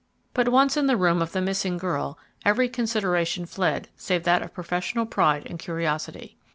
[0.33, 4.51] But once in the room of the missing girl, every consideration fled save that of
[4.51, 6.39] professional pride and curiosity.